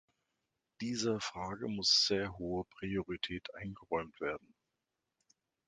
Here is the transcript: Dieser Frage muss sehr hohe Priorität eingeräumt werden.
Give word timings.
Dieser 0.81 1.19
Frage 1.19 1.67
muss 1.67 2.07
sehr 2.07 2.35
hohe 2.39 2.65
Priorität 2.79 3.53
eingeräumt 3.53 4.19
werden. 4.19 4.55